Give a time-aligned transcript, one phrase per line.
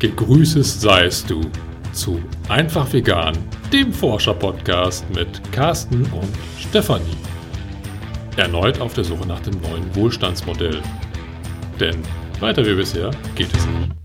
[0.00, 1.42] Gegrüßet seist du
[1.92, 3.36] zu Einfach Vegan,
[3.70, 7.18] dem Forscher-Podcast mit Carsten und Stefanie.
[8.38, 10.80] Erneut auf der Suche nach dem neuen Wohlstandsmodell.
[11.78, 11.98] Denn
[12.40, 13.99] weiter wie bisher geht es nicht.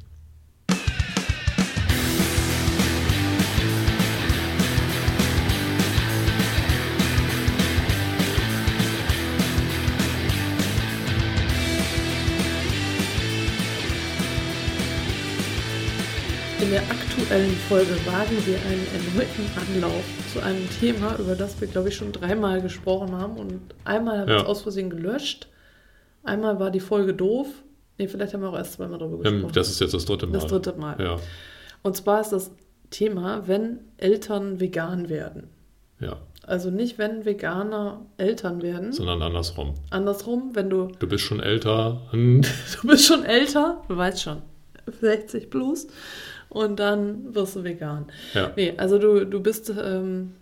[16.65, 21.67] In der aktuellen Folge wagen wir einen erneuten Anlauf zu einem Thema, über das wir,
[21.67, 23.37] glaube ich, schon dreimal gesprochen haben.
[23.37, 24.41] Und einmal habe ich Ja.
[24.43, 25.47] es aus Versehen gelöscht.
[26.23, 27.47] Einmal war die Folge doof.
[27.99, 29.43] Nee, vielleicht haben wir auch erst zweimal darüber gesprochen.
[29.45, 30.33] Ähm, Das ist jetzt das dritte Mal.
[30.33, 30.99] Das dritte Mal.
[30.99, 31.17] Ja,
[31.83, 32.51] Und zwar ist das
[32.89, 35.47] Thema, wenn Eltern vegan werden.
[35.99, 36.17] ja.
[36.47, 38.93] Also nicht, wenn Veganer Eltern werden.
[38.93, 39.73] Sondern andersrum.
[39.89, 42.03] Andersrum, wenn du, Du bist schon älter.
[42.11, 42.41] du
[42.83, 44.43] bist schon älter, du weißt schon,
[45.01, 45.87] 60 plus,
[46.55, 48.05] und dann wirst du vegan.
[48.33, 48.51] Ja.
[48.55, 50.33] Nee, also du, du bist ähm,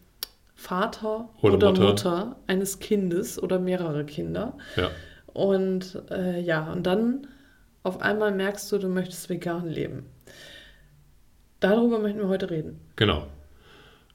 [0.56, 1.84] Vater Oder oder, Mutter.
[1.84, 2.36] Mutter.
[2.48, 4.58] eines Kindes oder mehrere Kinder.
[4.76, 4.90] ja.
[5.34, 7.26] Und äh, ja, und dann
[7.82, 10.06] auf einmal merkst du, du möchtest vegan leben.
[11.60, 12.80] Darüber möchten wir heute reden.
[12.98, 13.26] Genau.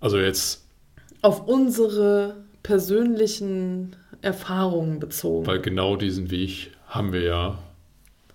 [0.00, 0.64] Also jetzt,
[1.22, 5.46] Auf unsere persönlichen Erfahrungen bezogen.
[5.46, 7.58] weil genau diesen Weg haben wir ja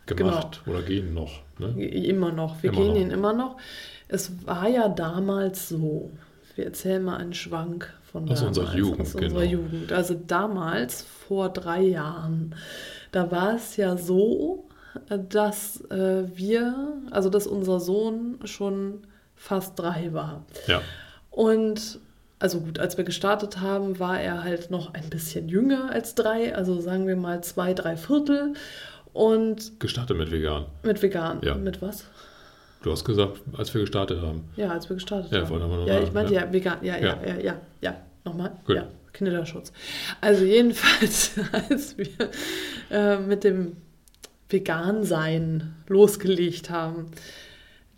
[0.05, 1.42] gemacht oder gehen noch.
[1.59, 1.85] Ne?
[1.85, 2.61] Immer noch.
[2.63, 2.99] Wir Immer gehen noch.
[2.99, 3.57] ihn immer noch.
[4.07, 6.11] Es war ja damals so.
[6.55, 8.57] Wir erzählen mal einen Schwank von Aus damals.
[8.59, 9.51] unserer Jugend, Aus unserer genau.
[9.63, 9.91] Jugend.
[9.91, 12.55] Also damals, vor drei Jahren,
[13.11, 14.65] da war es ja so,
[15.29, 19.01] dass äh, wir, also dass unser Sohn schon
[19.35, 20.45] fast drei war.
[20.67, 20.81] Ja.
[21.31, 21.99] Und
[22.37, 26.53] also gut, als wir gestartet haben, war er halt noch ein bisschen jünger als drei,
[26.53, 28.53] also sagen wir mal zwei, drei Viertel.
[29.13, 30.65] Und Gestartet mit vegan.
[30.83, 31.39] mit vegan.
[31.43, 31.55] Ja.
[31.55, 32.05] Mit was?
[32.81, 34.49] Du hast gesagt, als wir gestartet haben.
[34.57, 35.59] Ja, als wir gestartet Ja, haben.
[35.59, 36.41] nur ja, ich meinte ja.
[36.45, 36.77] ja, vegan.
[36.81, 37.39] Ja, ja, Ja.
[37.39, 37.95] ja, ja.
[38.25, 38.51] Nochmal?
[38.65, 38.75] Gut.
[38.77, 39.71] Ja, Kinderschutz.
[40.21, 41.31] Also jedenfalls,
[41.69, 42.07] als wir
[42.89, 43.77] äh, mit dem
[44.49, 47.07] Vegan-Sein losgelegt haben,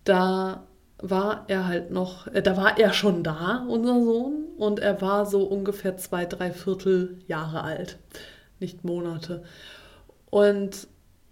[0.04, 0.64] da
[1.00, 5.26] war er halt noch, äh, da war er schon da, unser Sohn, und er war
[5.26, 7.98] so ungefähr zwei, drei Viertel Jahre alt,
[8.60, 9.44] nicht Monate.
[10.30, 10.88] Und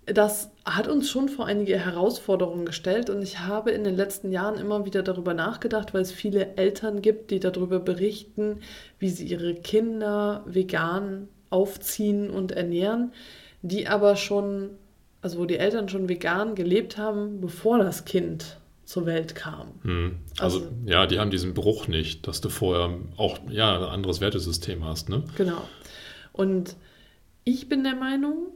[0.05, 4.57] das hat uns schon vor einige Herausforderungen gestellt und ich habe in den letzten Jahren
[4.57, 8.59] immer wieder darüber nachgedacht, weil es viele Eltern gibt, die darüber berichten,
[8.99, 13.13] wie sie ihre Kinder vegan aufziehen und ernähren,
[13.61, 14.71] die aber schon,
[15.21, 19.67] also wo die Eltern schon vegan gelebt haben, bevor das Kind zur Welt kam.
[19.83, 20.15] Hm.
[20.37, 24.19] Also, Also- ja, die haben diesen Bruch nicht, dass du vorher auch ja, ein anderes
[24.19, 25.07] Wertesystem hast.
[25.07, 25.23] Ne?
[25.37, 25.61] Genau.
[26.33, 26.75] Und
[27.45, 28.47] ich bin der Meinung,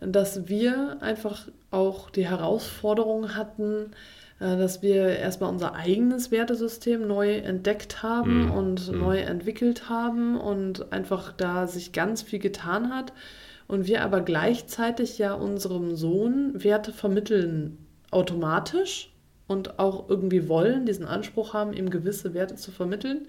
[0.00, 3.92] dass wir einfach auch die Herausforderung hatten,
[4.40, 8.50] äh, dass wir erstmal unser eigenes Wertesystem neu entdeckt haben Mhm.
[8.52, 8.98] und Mhm.
[8.98, 13.12] neu entwickelt haben und einfach da sich ganz viel getan hat.
[13.66, 17.76] Und wir aber gleichzeitig ja unserem Sohn Werte vermitteln
[18.10, 19.12] automatisch
[19.46, 23.28] und auch irgendwie wollen, diesen Anspruch haben, ihm gewisse Werte zu vermitteln.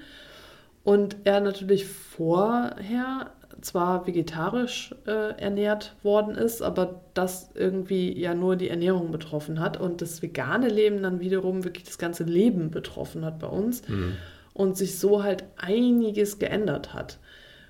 [0.84, 3.31] Und er natürlich vorher
[3.62, 9.79] zwar vegetarisch äh, ernährt worden ist, aber das irgendwie ja nur die Ernährung betroffen hat
[9.79, 14.13] und das vegane Leben dann wiederum wirklich das ganze Leben betroffen hat bei uns Hm.
[14.53, 17.19] und sich so halt einiges geändert hat.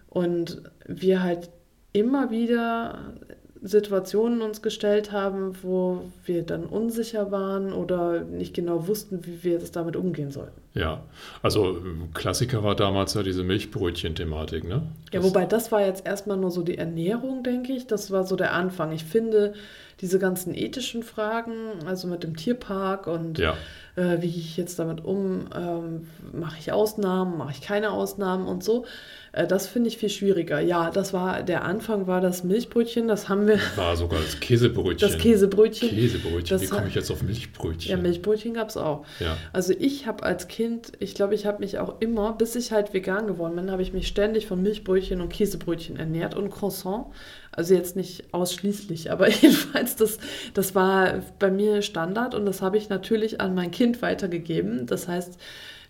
[0.07, 1.49] Und wir halt
[1.93, 3.13] immer wieder
[3.61, 9.59] Situationen uns gestellt haben, wo wir dann unsicher waren oder nicht genau wussten, wie wir
[9.59, 10.61] das damit umgehen sollten.
[10.75, 11.01] Ja,
[11.41, 14.63] also ähm, Klassiker war damals ja diese Milchbrötchen-Thematik.
[14.65, 14.83] Ne?
[15.11, 17.87] Ja, Das- wobei das war jetzt erstmal nur so die Ernährung, denke ich.
[17.87, 18.91] Das war so der Anfang.
[18.91, 19.53] Ich finde
[20.01, 21.53] diese ganzen ethischen Fragen,
[21.85, 23.55] also mit dem Tierpark und Ja,
[23.97, 28.47] äh, wie gehe ich jetzt damit um, ähm, mache ich Ausnahmen, mache ich keine Ausnahmen
[28.47, 28.85] und so,
[29.33, 30.61] äh, das finde ich viel schwieriger.
[30.61, 35.09] Ja, das war, der Anfang war das Milchbrötchen, das haben wir, war sogar das Käsebrötchen.
[35.11, 35.89] das Käsebrötchen.
[35.89, 36.57] Käsebrötchen.
[36.57, 37.91] Das Wie komme ich jetzt auf Milchbrötchen?
[37.91, 39.05] Ja, Milchbrötchen gab es auch.
[39.19, 39.35] Ja.
[39.51, 40.58] Also ich habe als Kind,
[40.99, 43.93] ich glaube, ich habe mich auch immer, bis ich halt vegan geworden bin, habe ich
[43.93, 47.07] mich ständig von Milchbrötchen und Käsebrötchen ernährt und Croissant.
[47.51, 50.17] Also jetzt nicht ausschließlich, aber jedenfalls, das,
[50.53, 54.85] das war bei mir Standard und das habe ich natürlich an mein Kind weitergegeben.
[54.85, 55.39] Das heißt,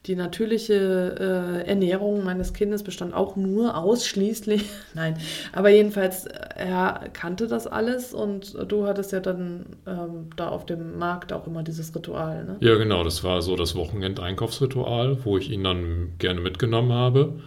[0.06, 4.64] die natürliche äh, Ernährung meines Kindes bestand auch nur ausschließlich,
[4.94, 5.18] nein,
[5.52, 10.66] aber jedenfalls, äh, er kannte das alles und du hattest ja dann ähm, da auf
[10.66, 12.58] dem Markt auch immer dieses Ritual, ne?
[12.62, 17.40] Ja, genau, das war so das Wochenend-Einkaufsritual, wo ich ihn dann gerne mitgenommen habe.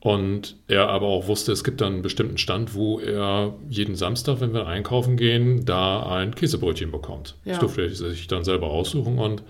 [0.00, 4.40] Und er aber auch wusste, es gibt dann einen bestimmten Stand, wo er jeden Samstag,
[4.40, 7.36] wenn wir einkaufen gehen, da ein Käsebrötchen bekommt.
[7.44, 7.52] Ja.
[7.52, 9.44] Das durfte er sich dann selber aussuchen und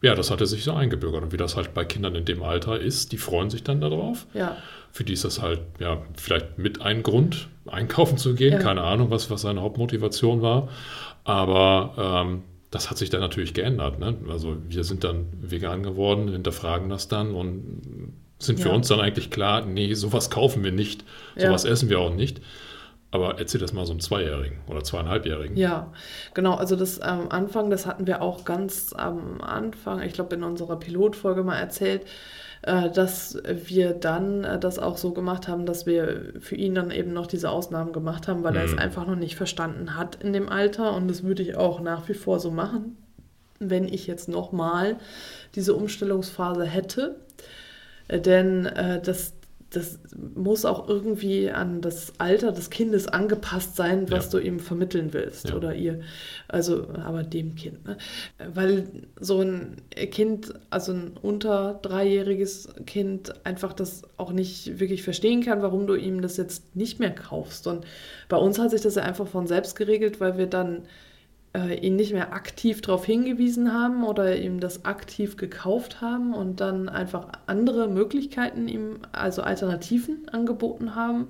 [0.00, 1.22] ja, das hatte sich so eingebürgert.
[1.22, 4.26] Und wie das halt bei Kindern in dem Alter ist, die freuen sich dann darauf.
[4.34, 4.56] Ja.
[4.92, 8.54] Für die ist das halt, ja, vielleicht mit ein Grund, einkaufen zu gehen.
[8.54, 8.58] Ja.
[8.58, 10.68] Keine Ahnung, was, was seine Hauptmotivation war.
[11.24, 13.98] Aber ähm, das hat sich dann natürlich geändert.
[13.98, 14.16] Ne?
[14.30, 18.74] Also wir sind dann vegan geworden, hinterfragen das dann und sind für ja.
[18.74, 21.04] uns dann eigentlich klar, nee, sowas kaufen wir nicht,
[21.36, 21.70] sowas ja.
[21.70, 22.40] essen wir auch nicht.
[23.10, 25.56] Aber erzähl das mal so einem Zweijährigen oder Zweieinhalbjährigen.
[25.56, 25.92] Ja,
[26.34, 26.54] genau.
[26.54, 30.42] Also das am ähm, Anfang, das hatten wir auch ganz am Anfang, ich glaube in
[30.42, 32.02] unserer Pilotfolge mal erzählt,
[32.62, 36.90] äh, dass wir dann äh, das auch so gemacht haben, dass wir für ihn dann
[36.90, 38.58] eben noch diese Ausnahmen gemacht haben, weil mhm.
[38.58, 38.78] er es mhm.
[38.78, 40.94] einfach noch nicht verstanden hat in dem Alter.
[40.94, 42.98] Und das würde ich auch nach wie vor so machen,
[43.58, 44.96] wenn ich jetzt nochmal
[45.54, 47.16] diese Umstellungsphase hätte.
[48.08, 49.34] Äh, denn äh, das,
[49.70, 49.98] das
[50.34, 54.38] muss auch irgendwie an das Alter des Kindes angepasst sein, was ja.
[54.38, 55.56] du ihm vermitteln willst ja.
[55.56, 56.00] oder ihr.
[56.48, 57.86] Also, aber dem Kind.
[57.86, 57.98] Ne?
[58.54, 58.86] Weil
[59.20, 59.76] so ein
[60.10, 65.96] Kind, also ein unter dreijähriges Kind, einfach das auch nicht wirklich verstehen kann, warum du
[65.96, 67.66] ihm das jetzt nicht mehr kaufst.
[67.66, 67.84] Und
[68.30, 70.84] bei uns hat sich das ja einfach von selbst geregelt, weil wir dann
[71.58, 76.60] äh, ihn nicht mehr aktiv darauf hingewiesen haben oder ihm das aktiv gekauft haben und
[76.60, 81.28] dann einfach andere Möglichkeiten ihm, also Alternativen angeboten haben.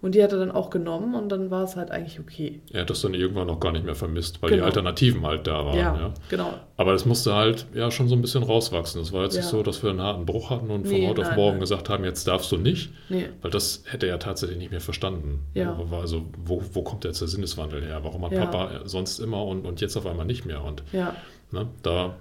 [0.00, 2.60] Und die hat er dann auch genommen und dann war es halt eigentlich okay.
[2.72, 4.62] Er hat das dann irgendwann noch gar nicht mehr vermisst, weil genau.
[4.62, 5.76] die Alternativen halt da waren.
[5.76, 6.54] Ja, ja, genau.
[6.76, 9.00] Aber das musste halt ja schon so ein bisschen rauswachsen.
[9.00, 9.40] Es war jetzt ja.
[9.40, 11.60] nicht so, dass wir einen harten Bruch hatten und von heute auf morgen nein.
[11.60, 12.90] gesagt haben, jetzt darfst du nicht.
[13.08, 13.28] Nee.
[13.42, 15.40] Weil das hätte er tatsächlich nicht mehr verstanden.
[15.54, 15.76] Ja.
[15.90, 17.98] Also wo, wo kommt jetzt der Sinneswandel her?
[18.04, 18.46] Warum hat ja.
[18.46, 20.62] Papa sonst immer und, und jetzt auf einmal nicht mehr?
[20.62, 21.16] Und ja.
[21.50, 22.14] ne, da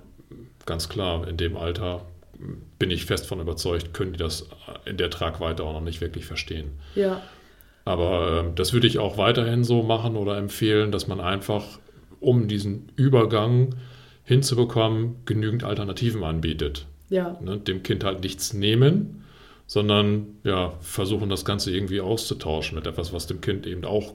[0.66, 2.02] ganz klar, in dem Alter
[2.80, 4.48] bin ich fest von überzeugt, können die das
[4.86, 6.72] in der Tragweite auch noch nicht wirklich verstehen.
[6.96, 7.22] Ja.
[7.88, 11.80] Aber äh, das würde ich auch weiterhin so machen oder empfehlen, dass man einfach,
[12.20, 13.76] um diesen Übergang
[14.24, 16.86] hinzubekommen, genügend Alternativen anbietet.
[17.10, 17.38] Ja.
[17.42, 19.24] Ne, dem Kind halt nichts nehmen,
[19.66, 24.14] sondern ja, versuchen das Ganze irgendwie auszutauschen mit etwas, was dem Kind eben auch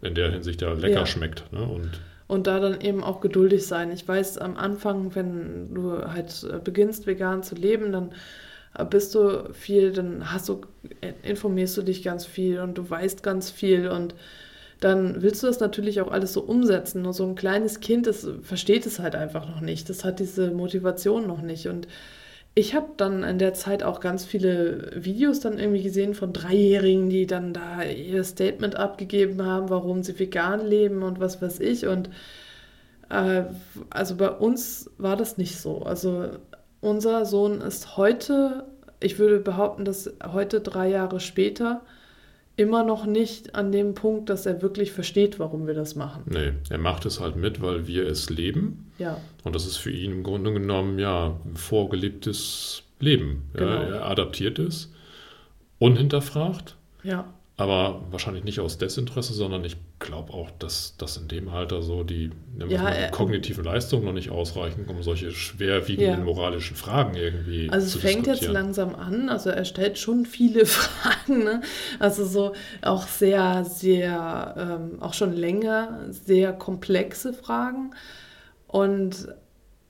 [0.00, 1.06] in der Hinsicht ja lecker ja.
[1.06, 1.52] schmeckt.
[1.52, 1.62] Ne?
[1.62, 3.92] Und, und da dann eben auch geduldig sein.
[3.92, 8.12] Ich weiß, am Anfang, wenn du halt äh, beginnst, vegan zu leben, dann
[8.88, 10.62] bist du viel, dann hast du,
[11.22, 14.14] informierst du dich ganz viel und du weißt ganz viel und
[14.80, 17.02] dann willst du das natürlich auch alles so umsetzen.
[17.02, 19.90] Nur so ein kleines Kind, das versteht es halt einfach noch nicht.
[19.90, 21.68] Das hat diese Motivation noch nicht.
[21.68, 21.86] Und
[22.54, 27.10] ich habe dann in der Zeit auch ganz viele Videos dann irgendwie gesehen von Dreijährigen,
[27.10, 31.86] die dann da ihr Statement abgegeben haben, warum sie vegan leben und was weiß ich.
[31.86, 32.08] Und
[33.10, 33.44] äh,
[33.90, 35.82] also bei uns war das nicht so.
[35.82, 36.30] Also
[36.80, 38.64] unser Sohn ist heute,
[39.00, 41.82] ich würde behaupten, dass heute drei Jahre später
[42.56, 46.24] immer noch nicht an dem Punkt, dass er wirklich versteht, warum wir das machen.
[46.26, 48.92] Nee, er macht es halt mit, weil wir es leben.
[48.98, 49.18] Ja.
[49.44, 53.48] Und das ist für ihn im Grunde genommen ja vorgelebtes Leben.
[53.54, 53.70] Genau.
[53.70, 54.92] Ja, er adaptiert es,
[55.78, 56.76] unhinterfragt.
[57.02, 61.82] Ja aber wahrscheinlich nicht aus Desinteresse, sondern ich glaube auch, dass das in dem Alter
[61.82, 66.24] so die, ja, mal, die kognitiven Leistungen noch nicht ausreichen, um solche schwerwiegenden ja.
[66.24, 70.24] moralischen Fragen irgendwie also zu Also es fängt jetzt langsam an, also er stellt schon
[70.24, 71.60] viele Fragen, ne?
[71.98, 77.90] also so auch sehr, sehr, ähm, auch schon länger, sehr komplexe Fragen
[78.68, 79.28] und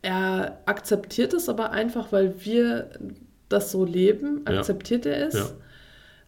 [0.02, 2.90] er akzeptiert es aber einfach, weil wir
[3.48, 5.12] das so leben, akzeptiert ja.
[5.12, 5.34] er es.
[5.34, 5.50] Ja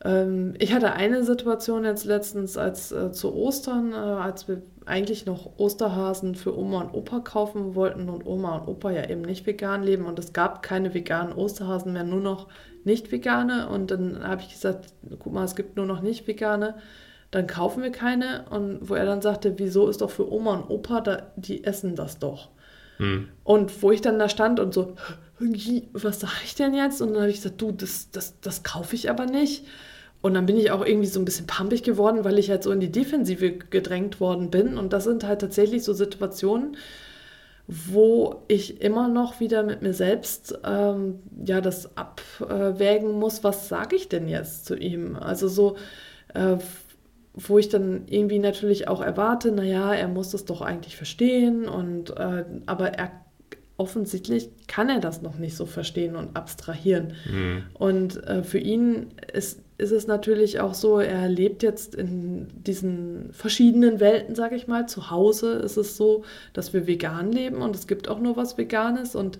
[0.05, 5.27] ähm, ich hatte eine Situation jetzt letztens als äh, zu Ostern, äh, als wir eigentlich
[5.27, 9.47] noch Osterhasen für Oma und Opa kaufen wollten und Oma und Opa ja eben nicht
[9.47, 12.49] vegan leben und es gab keine veganen Osterhasen mehr, nur noch
[12.85, 14.87] nicht vegane und dann habe ich gesagt,
[15.21, 16.75] guck mal, es gibt nur noch nicht vegane,
[17.31, 20.71] dann kaufen wir keine und wo er dann sagte, wieso ist doch für Oma und
[20.71, 22.49] Opa, da, die essen das doch.
[22.97, 23.29] Hm.
[23.45, 24.97] Und wo ich dann da stand und so,
[25.93, 27.01] was sage ich denn jetzt?
[27.01, 29.65] Und dann habe ich gesagt, du, das, das, das kaufe ich aber nicht.
[30.23, 32.71] Und dann bin ich auch irgendwie so ein bisschen pampig geworden, weil ich halt so
[32.71, 34.79] in die Defensive gedrängt worden bin.
[34.79, 36.77] Und das sind halt tatsächlich so Situationen,
[37.67, 43.97] wo ich immer noch wieder mit mir selbst ähm, ja das abwägen muss, was sage
[43.97, 45.17] ich denn jetzt zu ihm?
[45.17, 45.77] Also so,
[46.35, 46.57] äh,
[47.35, 52.11] wo ich dann irgendwie natürlich auch erwarte, naja, er muss das doch eigentlich verstehen und
[52.17, 53.11] äh, aber er
[53.79, 57.15] offensichtlich kann er das noch nicht so verstehen und abstrahieren.
[57.31, 57.63] Mhm.
[57.75, 63.31] Und äh, für ihn ist ist es natürlich auch so, er lebt jetzt in diesen
[63.33, 64.89] verschiedenen Welten, sage ich mal.
[64.89, 68.57] Zu Hause ist es so, dass wir vegan leben und es gibt auch nur was
[68.57, 69.39] Veganes und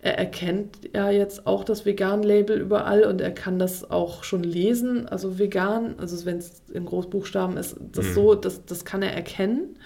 [0.00, 5.08] er erkennt ja jetzt auch das Vegan-Label überall und er kann das auch schon lesen.
[5.08, 8.12] Also vegan, also wenn es in Großbuchstaben ist, das mhm.
[8.14, 9.76] so, das, das kann er erkennen.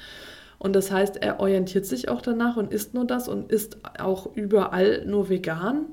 [0.58, 4.34] Und das heißt, er orientiert sich auch danach und isst nur das und isst auch
[4.34, 5.84] überall nur vegan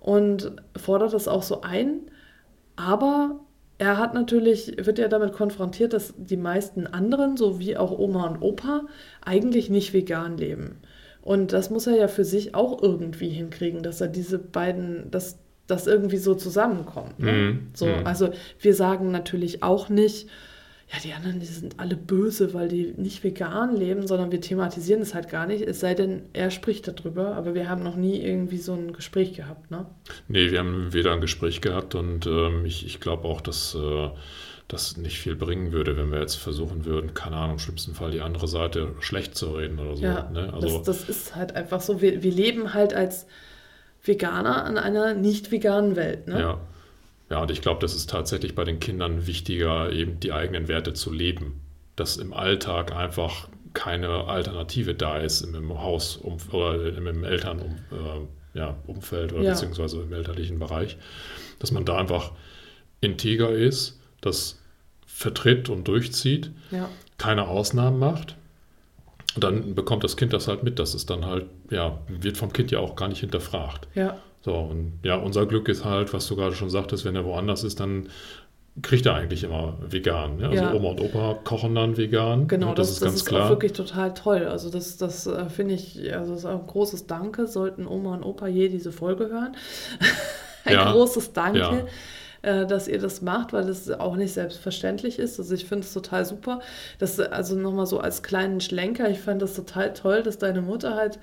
[0.00, 2.00] und fordert das auch so ein.
[2.78, 3.40] Aber
[3.78, 8.28] er hat natürlich, wird ja damit konfrontiert, dass die meisten anderen, so wie auch Oma
[8.28, 8.82] und Opa,
[9.20, 10.76] eigentlich nicht vegan leben.
[11.20, 15.38] Und das muss er ja für sich auch irgendwie hinkriegen, dass er diese beiden, dass
[15.66, 17.18] das irgendwie so zusammenkommt.
[17.18, 17.32] Ne?
[17.32, 18.06] Mm, so, mm.
[18.06, 18.30] Also
[18.60, 20.28] wir sagen natürlich auch nicht,
[20.90, 25.02] ja, die anderen, die sind alle böse, weil die nicht vegan leben, sondern wir thematisieren
[25.02, 28.18] es halt gar nicht, es sei denn, er spricht darüber, aber wir haben noch nie
[28.22, 29.84] irgendwie so ein Gespräch gehabt, ne?
[30.28, 34.08] Nee, wir haben weder ein Gespräch gehabt und ähm, ich, ich glaube auch, dass äh,
[34.66, 38.10] das nicht viel bringen würde, wenn wir jetzt versuchen würden, keine Ahnung, im schlimmsten Fall
[38.10, 40.02] die andere Seite schlecht zu reden oder so.
[40.02, 40.52] Ja, ne?
[40.54, 43.26] also, das, das ist halt einfach so, wir, wir leben halt als
[44.02, 46.40] Veganer in einer nicht veganen Welt, ne?
[46.40, 46.60] Ja.
[47.30, 50.94] Ja, und ich glaube, das ist tatsächlich bei den Kindern wichtiger, eben die eigenen Werte
[50.94, 51.60] zu leben.
[51.96, 58.58] Dass im Alltag einfach keine Alternative da ist im Haus um, oder im Elternumfeld äh,
[58.58, 59.50] ja, oder ja.
[59.52, 60.96] beziehungsweise im elterlichen Bereich.
[61.58, 62.32] Dass man da einfach
[63.00, 64.60] integer ist, das
[65.06, 66.88] vertritt und durchzieht, ja.
[67.18, 68.36] keine Ausnahmen macht.
[69.34, 70.78] Und dann bekommt das Kind das halt mit.
[70.78, 73.86] Das ist dann halt, ja, wird vom Kind ja auch gar nicht hinterfragt.
[73.94, 74.18] Ja.
[74.40, 77.64] So, und ja, unser Glück ist halt, was du gerade schon sagtest, wenn er woanders
[77.64, 78.08] ist, dann
[78.82, 80.38] kriegt er eigentlich immer vegan.
[80.38, 80.48] Ja?
[80.48, 80.72] Also ja.
[80.72, 82.46] Oma und Opa kochen dann vegan.
[82.48, 83.46] Genau, das, das, ist das ganz ist klar.
[83.46, 84.46] Auch wirklich total toll.
[84.46, 88.14] Also das, das äh, finde ich, also das ist auch ein großes Danke, sollten Oma
[88.14, 89.56] und Opa je diese Folge hören.
[90.64, 90.92] ein ja.
[90.92, 91.86] großes Danke.
[92.42, 95.40] Äh, dass ihr das macht, weil das auch nicht selbstverständlich ist.
[95.40, 96.60] Also ich finde es total super.
[97.00, 100.94] Das also nochmal so als kleinen Schlenker, ich fand das total toll, dass deine Mutter
[100.94, 101.18] halt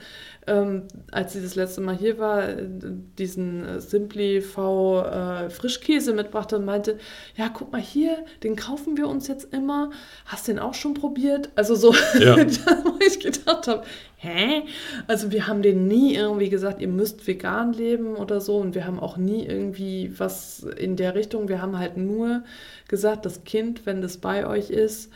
[0.48, 6.58] ähm, als sie das letzte Mal hier war, diesen äh, Simply V äh, Frischkäse mitbrachte
[6.58, 7.00] und meinte,
[7.36, 9.90] ja, guck mal hier, den kaufen wir uns jetzt immer.
[10.26, 11.50] Hast du den auch schon probiert?
[11.56, 12.36] Also so, ja.
[12.84, 13.84] wo ich gedacht habe,
[14.18, 14.64] hä?
[15.08, 18.86] Also wir haben den nie irgendwie gesagt, ihr müsst vegan leben oder so und wir
[18.86, 21.50] haben auch nie irgendwie was in der Richtung.
[21.50, 22.44] Wir haben halt nur
[22.88, 25.12] gesagt, das Kind, wenn das bei euch ist,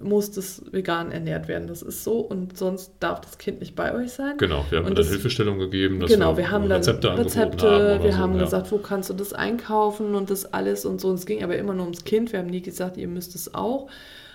[0.00, 1.66] muss das vegan ernährt werden.
[1.66, 4.36] Das ist so und sonst darf das Kind nicht bei euch sein.
[4.38, 7.68] Genau, wir haben und dann das, Hilfestellung gegeben, dass genau, wir, wir haben Rezepte, Rezepte
[7.68, 8.44] haben wir so, haben ja.
[8.44, 11.08] gesagt, wo kannst du das einkaufen und das alles und so.
[11.08, 12.32] Und es ging aber immer nur ums Kind.
[12.32, 13.88] Wir haben nie gesagt, ihr müsst es auch.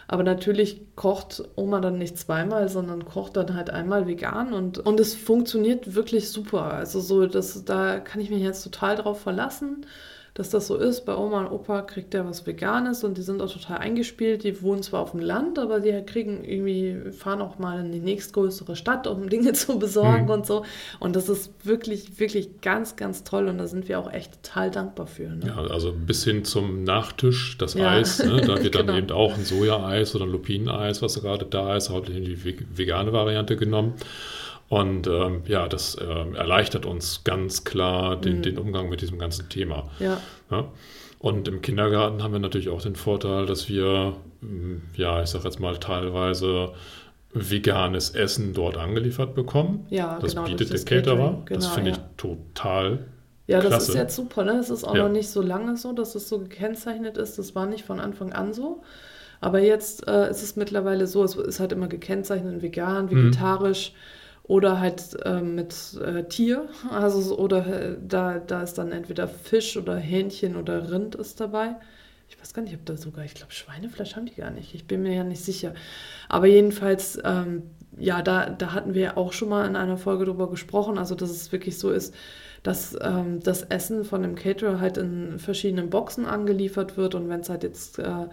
[0.08, 5.00] Aber natürlich kocht Oma dann nicht zweimal, sondern kocht dann halt einmal vegan und, und
[5.00, 6.74] es funktioniert wirklich super.
[6.74, 9.86] Also so, das, da kann ich mich jetzt total drauf verlassen
[10.34, 11.06] dass das so ist.
[11.06, 14.44] Bei Oma und Opa kriegt der was Veganes und die sind auch total eingespielt.
[14.44, 18.00] Die wohnen zwar auf dem Land, aber die kriegen irgendwie, fahren auch mal in die
[18.00, 20.32] nächstgrößere Stadt, um Dinge zu besorgen mhm.
[20.32, 20.66] und so.
[21.00, 24.72] Und das ist wirklich, wirklich ganz, ganz toll und da sind wir auch echt total
[24.72, 25.30] dankbar für.
[25.30, 25.48] Ne?
[25.48, 27.90] Ja, also bis hin zum Nachtisch, das ja.
[27.90, 28.42] Eis, ne?
[28.42, 28.98] da wird dann genau.
[28.98, 33.56] eben auch ein Sojaeis oder ein Lupineneis, was gerade da ist, hauptsächlich die vegane Variante
[33.56, 33.94] genommen.
[34.74, 38.42] Und ähm, ja, das äh, erleichtert uns ganz klar den, mhm.
[38.42, 39.92] den, Umgang mit diesem ganzen Thema.
[40.00, 40.20] Ja.
[40.50, 40.66] ja.
[41.20, 45.44] Und im Kindergarten haben wir natürlich auch den Vorteil, dass wir, hm, ja, ich sage
[45.44, 46.72] jetzt mal teilweise
[47.36, 49.86] veganes Essen dort angeliefert bekommen.
[49.92, 51.44] Ja, das genau, bietet der Caterer.
[51.46, 51.98] Genau, das finde ja.
[51.98, 53.06] ich total
[53.46, 53.92] ja, das Klasse.
[53.92, 54.54] ist jetzt super, ne?
[54.54, 55.04] Es ist auch ja.
[55.04, 57.38] noch nicht so lange so, dass es so gekennzeichnet ist.
[57.38, 58.82] Das war nicht von Anfang an so.
[59.40, 63.12] Aber jetzt äh, ist es mittlerweile so, es ist halt immer gekennzeichnet, vegan, mhm.
[63.12, 63.92] vegetarisch.
[63.92, 66.68] Mhm oder halt äh, mit äh, Tier.
[66.90, 71.76] Also oder äh, da, da ist dann entweder Fisch oder Hähnchen oder Rind ist dabei.
[72.28, 74.74] Ich weiß gar nicht, ob da sogar, ich glaube, Schweinefleisch haben die gar nicht.
[74.74, 75.74] Ich bin mir ja nicht sicher.
[76.30, 77.64] Aber jedenfalls, ähm,
[77.98, 81.30] ja, da, da hatten wir auch schon mal in einer Folge drüber gesprochen, also dass
[81.30, 82.14] es wirklich so ist,
[82.64, 87.42] dass ähm, das Essen von dem Caterer halt in verschiedenen Boxen angeliefert wird und wenn
[87.42, 88.28] es halt jetzt äh,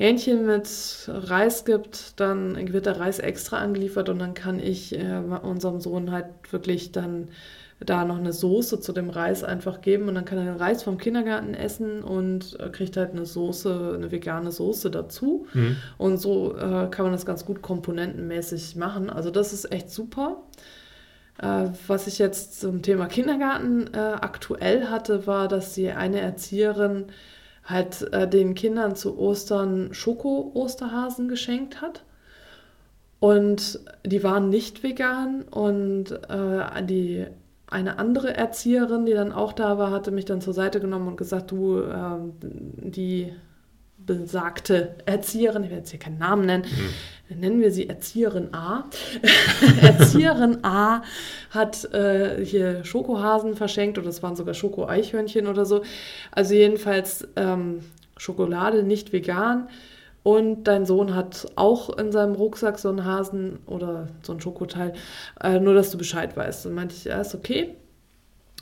[0.00, 0.66] Hähnchen mit
[1.08, 6.10] Reis gibt, dann wird der Reis extra angeliefert und dann kann ich äh, unserem Sohn
[6.10, 7.28] halt wirklich dann
[7.80, 10.82] da noch eine Soße zu dem Reis einfach geben und dann kann er den Reis
[10.82, 15.46] vom Kindergarten essen und äh, kriegt halt eine Soße, eine vegane Soße dazu.
[15.52, 15.76] Mhm.
[15.98, 19.10] Und so äh, kann man das ganz gut komponentenmäßig machen.
[19.10, 20.44] Also das ist echt super.
[21.42, 27.04] Äh, was ich jetzt zum Thema Kindergarten äh, aktuell hatte, war, dass sie eine Erzieherin
[27.64, 32.04] halt äh, den Kindern zu Ostern Schoko-Osterhasen geschenkt hat.
[33.20, 37.26] Und die waren nicht vegan und äh, die
[37.66, 41.16] eine andere Erzieherin, die dann auch da war, hatte mich dann zur Seite genommen und
[41.16, 43.32] gesagt, du, ähm, die
[44.14, 46.64] besagte Erzieherin, ich werde jetzt hier keinen Namen nennen,
[47.28, 47.40] mhm.
[47.40, 48.84] nennen wir sie Erzieherin A.
[49.82, 51.02] Erzieherin A
[51.50, 55.82] hat äh, hier Schokohasen verschenkt oder es waren sogar Schoko-Eichhörnchen oder so.
[56.32, 57.80] Also jedenfalls ähm,
[58.16, 59.68] Schokolade nicht vegan.
[60.22, 64.92] Und dein Sohn hat auch in seinem Rucksack so einen Hasen oder so ein Schokoteil,
[65.42, 66.66] äh, nur dass du Bescheid weißt.
[66.66, 67.74] Und meinte ich, ja, ist okay.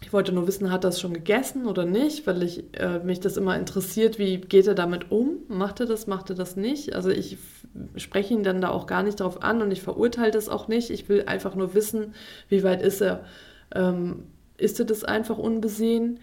[0.01, 3.37] Ich wollte nur wissen, hat es schon gegessen oder nicht, weil ich, äh, mich das
[3.37, 5.39] immer interessiert, wie geht er damit um?
[5.49, 6.95] Macht er das, macht er das nicht?
[6.95, 7.37] Also ich
[7.97, 10.91] spreche ihn dann da auch gar nicht darauf an und ich verurteile das auch nicht.
[10.91, 12.15] Ich will einfach nur wissen,
[12.49, 13.25] wie weit ist er.
[13.75, 14.25] Ähm,
[14.57, 16.21] ist er das einfach unbesehen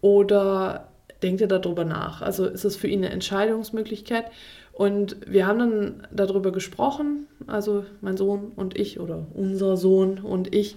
[0.00, 0.88] oder
[1.22, 2.22] denkt er darüber nach?
[2.22, 4.26] Also ist es für ihn eine Entscheidungsmöglichkeit?
[4.72, 10.54] Und wir haben dann darüber gesprochen, also mein Sohn und ich oder unser Sohn und
[10.54, 10.76] ich.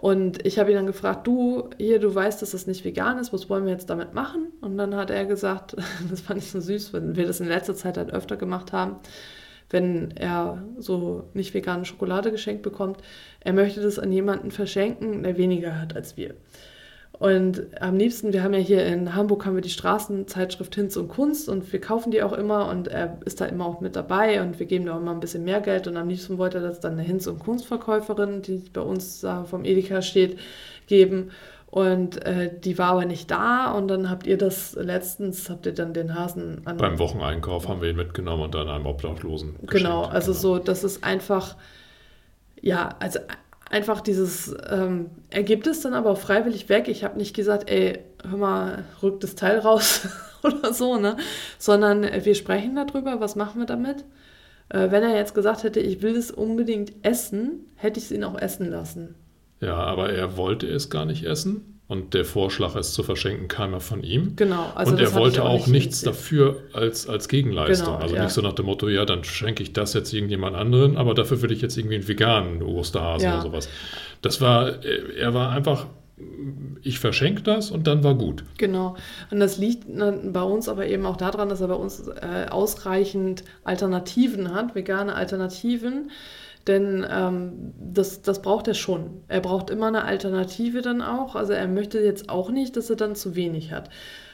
[0.00, 3.32] Und ich habe ihn dann gefragt, du, hier, du weißt, dass das nicht vegan ist,
[3.32, 4.52] was wollen wir jetzt damit machen?
[4.60, 5.74] Und dann hat er gesagt,
[6.10, 8.96] das fand ich so süß, wenn wir das in letzter Zeit halt öfter gemacht haben,
[9.70, 13.02] wenn er so nicht vegane Schokolade geschenkt bekommt,
[13.40, 16.34] er möchte das an jemanden verschenken, der weniger hat als wir.
[17.18, 21.08] Und am liebsten, wir haben ja hier in Hamburg haben wir die Straßenzeitschrift Hinz und
[21.08, 24.40] Kunst und wir kaufen die auch immer und er ist da immer auch mit dabei
[24.40, 26.62] und wir geben da auch immer ein bisschen mehr Geld und am liebsten wollte er
[26.62, 30.38] das dann eine Hinz- und Kunstverkäuferin, die bei uns äh, vom Edeka steht,
[30.86, 31.32] geben.
[31.70, 35.74] Und äh, die war aber nicht da und dann habt ihr das letztens, habt ihr
[35.74, 36.78] dann den Hasen an.
[36.78, 39.56] Beim Wocheneinkauf haben wir ihn mitgenommen und dann einem Obdachlosen.
[39.66, 40.40] Genau, also genau.
[40.40, 41.56] so, das ist einfach,
[42.62, 43.18] ja, also
[43.70, 46.88] einfach dieses, ähm, er gibt es dann aber auch freiwillig weg.
[46.88, 50.08] Ich habe nicht gesagt, ey, hör mal, rück das Teil raus
[50.42, 51.16] oder so, ne?
[51.58, 54.04] Sondern wir sprechen darüber, was machen wir damit.
[54.68, 58.24] Äh, wenn er jetzt gesagt hätte, ich will es unbedingt essen, hätte ich es ihn
[58.24, 59.14] auch essen lassen.
[59.60, 61.77] Ja, aber er wollte es gar nicht essen.
[61.88, 64.36] Und der Vorschlag, es zu verschenken, kam ja von ihm.
[64.36, 64.70] Genau.
[64.74, 67.94] Also und er wollte auch, auch nicht nichts dafür als, als Gegenleistung.
[67.94, 68.24] Genau, also ja.
[68.24, 71.40] nicht so nach dem Motto, ja, dann schenke ich das jetzt irgendjemand anderen, aber dafür
[71.40, 73.34] will ich jetzt irgendwie einen veganen Osterhasen ja.
[73.36, 73.70] oder sowas.
[74.20, 75.86] Das war, er war einfach,
[76.82, 78.44] ich verschenke das und dann war gut.
[78.58, 78.96] Genau.
[79.30, 83.44] Und das liegt bei uns aber eben auch daran, dass er bei uns äh, ausreichend
[83.64, 86.10] Alternativen hat, vegane Alternativen
[86.68, 89.22] denn ähm, das, das braucht er schon.
[89.28, 91.34] Er braucht immer eine Alternative dann auch.
[91.34, 93.90] Also er möchte jetzt auch nicht, dass er dann zu wenig hat.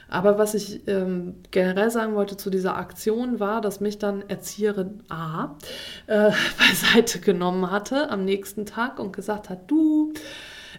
[0.07, 5.01] Aber was ich ähm, generell sagen wollte zu dieser Aktion war, dass mich dann Erzieherin
[5.09, 5.55] A
[6.07, 10.13] äh, beiseite genommen hatte am nächsten Tag und gesagt hat, du,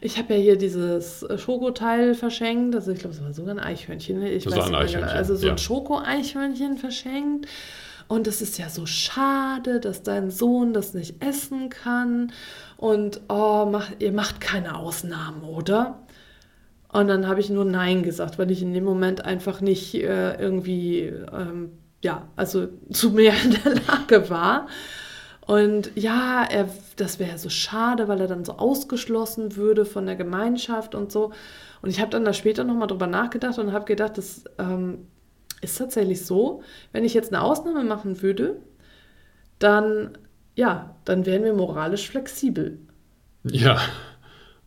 [0.01, 2.75] ich habe ja hier dieses Schokoteil verschenkt.
[2.75, 4.23] Also ich glaube, es war sogar ein Eichhörnchen.
[4.23, 5.17] Ich das weiß war ein Eichhörnchen.
[5.17, 5.53] Also so ja.
[5.53, 7.47] ein Schoko-Eichhörnchen verschenkt.
[8.09, 12.33] Und es ist ja so schade, dass dein Sohn das nicht essen kann.
[12.77, 16.01] Und oh, mach, ihr macht keine Ausnahmen, oder?
[16.93, 20.41] Und dann habe ich nur Nein gesagt, weil ich in dem Moment einfach nicht äh,
[20.41, 24.69] irgendwie, ähm, ja, also zu mehr in der Lage war.
[25.47, 30.17] Und ja, er, das wäre so schade, weil er dann so ausgeschlossen würde von der
[30.17, 31.33] Gemeinschaft und so.
[31.83, 35.07] Und ich habe dann da später nochmal drüber nachgedacht und habe gedacht, das ähm,
[35.61, 38.57] ist tatsächlich so, wenn ich jetzt eine Ausnahme machen würde,
[39.59, 40.19] dann,
[40.55, 42.79] ja, dann wären wir moralisch flexibel.
[43.45, 43.81] Ja,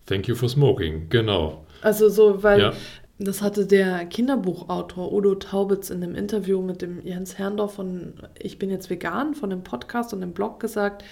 [0.06, 1.66] thank you for smoking, genau.
[1.82, 2.74] Also so, weil ja.
[3.20, 8.58] das hatte der Kinderbuchautor Udo Taubitz in dem Interview mit dem Jens Herrndorf von Ich
[8.58, 11.04] bin jetzt vegan, von dem Podcast und dem Blog gesagt,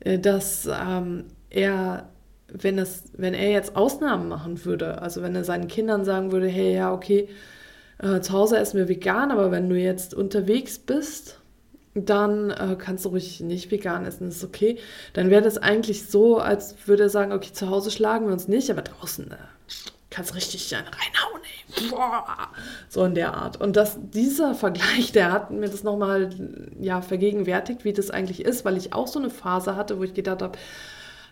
[0.00, 2.08] äh, dass ähm, er
[2.50, 6.48] wenn, es, wenn er jetzt Ausnahmen machen würde, also wenn er seinen Kindern sagen würde,
[6.48, 7.28] hey, ja, okay,
[7.98, 11.38] äh, zu Hause essen wir vegan, aber wenn du jetzt unterwegs bist,
[11.94, 14.78] dann äh, kannst du ruhig nicht vegan essen, ist okay.
[15.14, 18.48] Dann wäre das eigentlich so, als würde er sagen, okay, zu Hause schlagen wir uns
[18.48, 19.36] nicht, aber draußen äh,
[20.10, 21.90] kannst richtig reinhauen, ey.
[21.90, 22.48] Boah.
[22.88, 23.60] So in der Art.
[23.60, 26.30] Und das, dieser Vergleich, der hat mir das nochmal
[26.80, 30.14] ja, vergegenwärtigt, wie das eigentlich ist, weil ich auch so eine Phase hatte, wo ich
[30.14, 30.58] gedacht habe,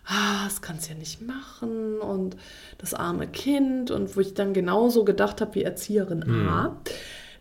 [0.07, 2.37] ah, das kannst du ja nicht machen und
[2.79, 6.49] das arme Kind und wo ich dann genauso gedacht habe wie Erzieherin mhm.
[6.49, 6.77] A,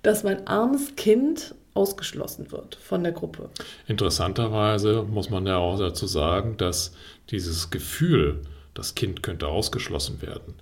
[0.02, 3.50] dass mein armes Kind ausgeschlossen wird von der Gruppe.
[3.88, 6.94] Interessanterweise muss man ja auch dazu sagen, dass
[7.30, 8.42] dieses Gefühl,
[8.74, 10.56] das Kind könnte ausgeschlossen werden,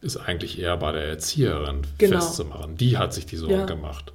[0.00, 2.20] ist eigentlich eher bei der Erzieherin genau.
[2.20, 2.76] festzumachen.
[2.76, 3.64] Die hat sich die Sorge ja.
[3.64, 4.12] gemacht.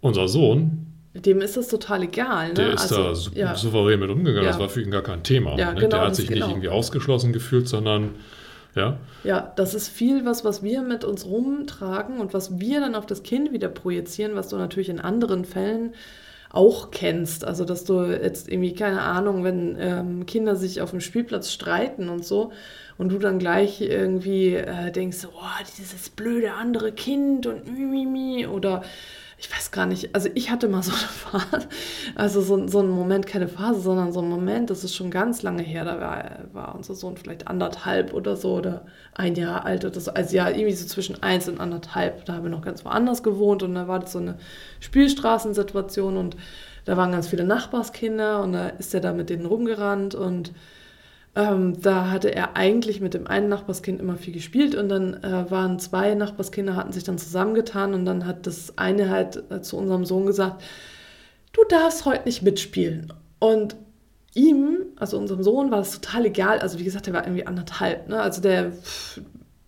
[0.00, 2.48] Unser Sohn, dem ist das total egal.
[2.48, 2.54] Ne?
[2.54, 3.54] Der ist also, da sou ja.
[3.54, 4.44] souverän mit umgegangen.
[4.44, 4.50] Ja.
[4.50, 5.56] Das war für ihn gar kein Thema.
[5.56, 5.80] Ja, ne?
[5.80, 6.46] genau, Der hat sich genau.
[6.46, 8.16] nicht irgendwie ausgeschlossen gefühlt, sondern
[8.74, 8.98] ja.
[9.22, 13.06] Ja, das ist viel was, was wir mit uns rumtragen und was wir dann auf
[13.06, 15.94] das Kind wieder projizieren, was du natürlich in anderen Fällen
[16.50, 17.44] auch kennst.
[17.44, 22.08] Also, dass du jetzt irgendwie, keine Ahnung, wenn ähm, Kinder sich auf dem Spielplatz streiten
[22.08, 22.52] und so
[22.98, 28.82] und du dann gleich irgendwie äh, denkst, oh, dieses blöde andere Kind und mimimi oder
[29.38, 31.68] ich weiß gar nicht, also ich hatte mal so eine Phase,
[32.14, 35.42] also so, so einen Moment, keine Phase, sondern so einen Moment, das ist schon ganz
[35.42, 39.84] lange her, da war, war unser Sohn vielleicht anderthalb oder so oder ein Jahr alt
[39.84, 42.84] oder so, also ja, irgendwie so zwischen eins und anderthalb, da haben wir noch ganz
[42.84, 44.36] woanders gewohnt und da war das so eine
[44.80, 46.36] Spielstraßensituation und
[46.84, 50.52] da waren ganz viele Nachbarskinder und da ist er da mit denen rumgerannt und
[51.36, 55.50] ähm, da hatte er eigentlich mit dem einen Nachbarskind immer viel gespielt und dann äh,
[55.50, 59.76] waren zwei Nachbarskinder, hatten sich dann zusammengetan und dann hat das eine halt äh, zu
[59.76, 60.62] unserem Sohn gesagt,
[61.52, 63.12] du darfst heute nicht mitspielen.
[63.40, 63.76] Und
[64.34, 66.60] ihm, also unserem Sohn, war das total egal.
[66.60, 68.20] Also wie gesagt, der war irgendwie anderthalb, ne?
[68.20, 69.20] Also der pff,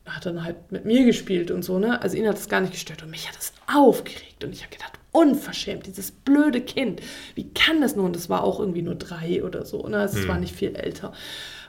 [0.04, 2.00] hat dann halt mit mir gespielt und so, ne?
[2.00, 4.72] Also ihn hat das gar nicht gestört und mich hat das aufgeregt und ich habe
[4.72, 7.00] gedacht, unverschämt, dieses blöde Kind.
[7.34, 8.04] Wie kann das nur?
[8.04, 9.98] Und das war auch irgendwie nur drei oder so, ne?
[9.98, 10.28] Also es hm.
[10.28, 11.12] war nicht viel älter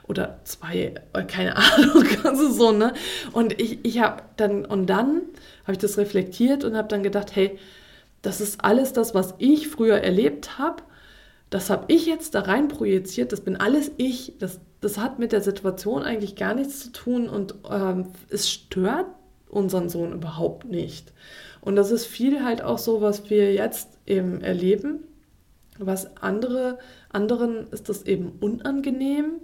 [0.06, 2.92] oder zwei, äh, keine Ahnung, also so, ne?
[3.32, 5.22] Und ich, ich habe dann, und dann
[5.62, 7.58] habe ich das reflektiert und habe dann gedacht, hey,
[8.20, 10.82] das ist alles das, was ich früher erlebt habe.
[11.50, 13.32] Das habe ich jetzt da rein projiziert.
[13.32, 14.34] Das bin alles ich.
[14.38, 19.06] Das, das hat mit der Situation eigentlich gar nichts zu tun und ähm, es stört
[19.48, 21.12] unseren Sohn überhaupt nicht.
[21.60, 25.00] Und das ist viel halt auch so, was wir jetzt eben erleben.
[25.78, 26.78] Was andere,
[27.10, 29.40] anderen ist das eben unangenehm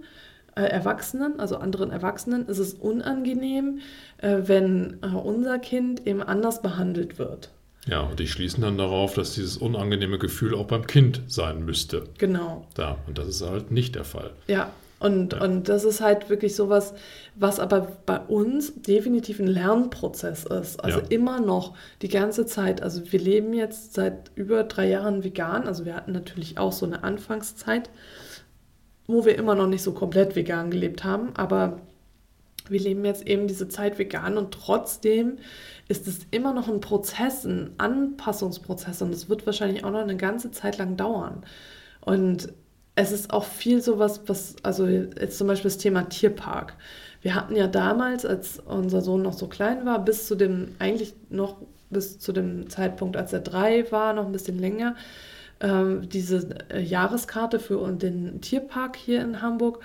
[0.55, 3.79] äh, Erwachsenen, also anderen Erwachsenen, ist es unangenehm,
[4.17, 7.51] äh, wenn äh, unser Kind eben anders behandelt wird.
[7.87, 12.05] Ja, und die schließen dann darauf, dass dieses unangenehme Gefühl auch beim Kind sein müsste.
[12.17, 12.65] Genau.
[12.73, 14.31] Da, und das ist halt nicht der Fall.
[14.47, 15.43] Ja, und, ja.
[15.43, 16.93] und das ist halt wirklich sowas,
[17.35, 20.83] was aber bei uns definitiv ein Lernprozess ist.
[20.83, 21.05] Also ja.
[21.09, 22.81] immer noch die ganze Zeit.
[22.81, 25.67] Also wir leben jetzt seit über drei Jahren vegan.
[25.67, 27.89] Also wir hatten natürlich auch so eine Anfangszeit
[29.07, 31.79] wo wir immer noch nicht so komplett vegan gelebt haben, aber
[32.67, 35.37] wir leben jetzt eben diese Zeit vegan und trotzdem
[35.87, 40.17] ist es immer noch ein Prozess, ein Anpassungsprozess und es wird wahrscheinlich auch noch eine
[40.17, 41.43] ganze Zeit lang dauern.
[42.01, 42.51] Und
[42.95, 46.75] es ist auch viel sowas, was, also jetzt zum Beispiel das Thema Tierpark.
[47.21, 51.13] Wir hatten ja damals, als unser Sohn noch so klein war, bis zu dem, eigentlich
[51.29, 51.57] noch
[51.89, 54.95] bis zu dem Zeitpunkt, als er drei war, noch ein bisschen länger,
[55.59, 59.81] ähm, diese äh, Jahreskarte für den Tierpark hier in Hamburg.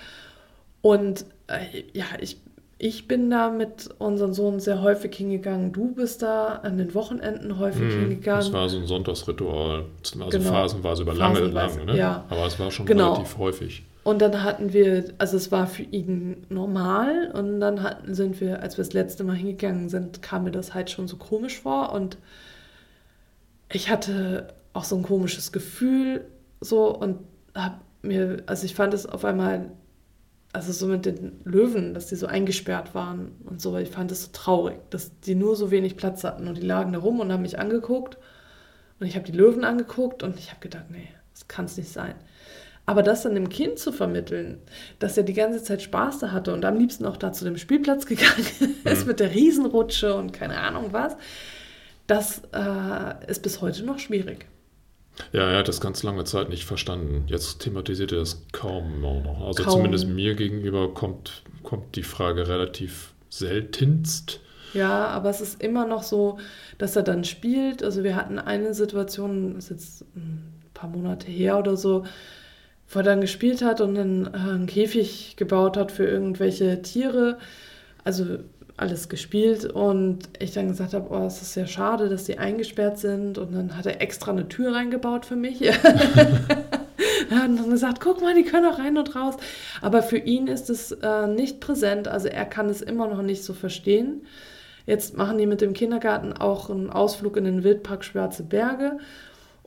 [0.82, 2.40] Und äh, ja, ich,
[2.82, 5.70] ich bin da mit unserem Sohn sehr häufig hingegangen.
[5.70, 8.40] Du bist da an den Wochenenden häufig mm, hingegangen.
[8.40, 9.84] Das war so ein Sonntagsritual.
[10.02, 10.50] Also genau.
[10.50, 11.94] phasenweise über lange, lange, ne?
[11.98, 12.24] Ja.
[12.30, 13.12] Aber es war schon genau.
[13.12, 13.82] relativ häufig.
[14.02, 18.62] Und dann hatten wir, also es war für ihn normal und dann hatten, sind wir,
[18.62, 21.92] als wir das letzte Mal hingegangen sind, kam mir das halt schon so komisch vor
[21.92, 22.16] und
[23.70, 26.24] ich hatte auch so ein komisches Gefühl
[26.62, 27.18] so und
[27.54, 29.70] hab mir, also ich fand es auf einmal,
[30.52, 34.10] also so mit den Löwen, dass die so eingesperrt waren und so, weil ich fand
[34.10, 37.20] es so traurig, dass die nur so wenig Platz hatten und die lagen da rum
[37.20, 38.18] und haben mich angeguckt
[38.98, 41.90] und ich habe die Löwen angeguckt und ich habe gedacht, nee, das kann es nicht
[41.90, 42.14] sein.
[42.84, 44.58] Aber das dann dem Kind zu vermitteln,
[44.98, 47.56] dass er die ganze Zeit Spaß da hatte und am liebsten auch da zu dem
[47.56, 48.46] Spielplatz gegangen
[48.84, 49.06] ist mhm.
[49.06, 51.16] mit der Riesenrutsche und keine Ahnung was,
[52.08, 54.46] das äh, ist bis heute noch schwierig.
[55.32, 57.24] Ja, er hat das ganz lange Zeit nicht verstanden.
[57.26, 59.46] Jetzt thematisiert er das kaum noch.
[59.46, 59.74] Also kaum.
[59.74, 64.40] zumindest mir gegenüber kommt, kommt die Frage relativ seltenst.
[64.72, 66.38] Ja, aber es ist immer noch so,
[66.78, 67.82] dass er dann spielt.
[67.82, 72.04] Also wir hatten eine Situation, das ist jetzt ein paar Monate her oder so,
[72.88, 77.38] wo er dann gespielt hat und dann äh, einen Käfig gebaut hat für irgendwelche Tiere.
[78.04, 78.38] Also
[78.80, 82.98] alles gespielt und ich dann gesagt habe, oh, es ist ja schade, dass die eingesperrt
[82.98, 85.60] sind und dann hat er extra eine Tür reingebaut für mich.
[85.62, 86.48] er hat
[87.30, 89.34] dann gesagt, guck mal, die können auch rein und raus.
[89.82, 93.44] Aber für ihn ist es äh, nicht präsent, also er kann es immer noch nicht
[93.44, 94.22] so verstehen.
[94.86, 98.98] Jetzt machen die mit dem Kindergarten auch einen Ausflug in den Wildpark Schwarze Berge.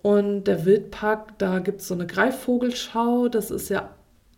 [0.02, 3.30] Und der Wildpark, da gibt es so eine Greifvogelschau.
[3.30, 3.90] Das ist ja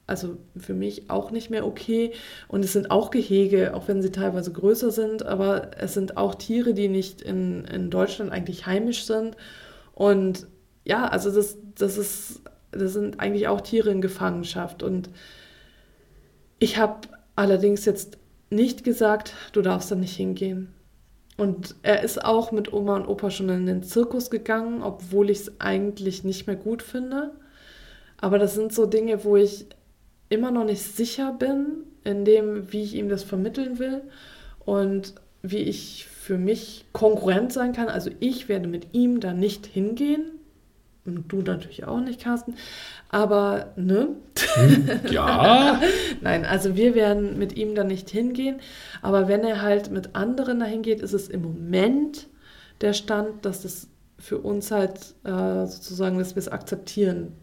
[0.08, 2.14] also für mich auch nicht mehr okay.
[2.48, 6.36] Und es sind auch Gehege, auch wenn sie teilweise größer sind, aber es sind auch
[6.36, 9.36] Tiere, die nicht in, in Deutschland eigentlich heimisch sind.
[9.94, 10.48] Und
[10.84, 12.42] ja, also das, das ist,
[12.72, 14.84] das sind eigentlich auch Tiere in Gefangenschaft.
[14.84, 15.10] Und
[16.60, 18.18] ich habe allerdings jetzt
[18.50, 20.72] nicht gesagt, du darfst da nicht hingehen.
[21.38, 25.40] Und er ist auch mit Oma und Opa schon in den Zirkus gegangen, obwohl ich
[25.40, 27.32] es eigentlich nicht mehr gut finde.
[28.18, 29.66] Aber das sind so Dinge, wo ich
[30.30, 34.02] immer noch nicht sicher bin in dem, wie ich ihm das vermitteln will
[34.66, 37.88] und wie ich für mich konkurrent sein kann.
[37.88, 40.32] Also ich werde mit ihm da nicht hingehen.
[41.06, 42.56] Du natürlich auch nicht, Carsten.
[43.10, 44.10] Aber, ne?
[44.56, 45.80] Hm, ja.
[46.22, 48.60] Nein, also wir werden mit ihm da nicht hingehen.
[49.04, 52.28] Aber wenn er halt mit anderen dahin geht, ist es im Moment
[52.82, 57.34] der Stand, dass das für uns halt äh, sozusagen, dass wir es akzeptieren.